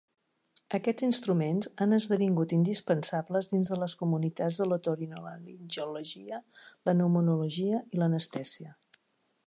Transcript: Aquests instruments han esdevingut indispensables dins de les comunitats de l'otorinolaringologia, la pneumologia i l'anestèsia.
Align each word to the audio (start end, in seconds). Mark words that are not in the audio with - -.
Aquests 0.77 1.03
instruments 1.07 1.67
han 1.85 1.97
esdevingut 1.97 2.55
indispensables 2.57 3.51
dins 3.51 3.71
de 3.75 3.79
les 3.83 3.95
comunitats 4.01 4.63
de 4.63 4.67
l'otorinolaringologia, 4.71 6.41
la 6.91 6.97
pneumologia 6.99 7.85
i 7.97 8.03
l'anestèsia. 8.03 8.77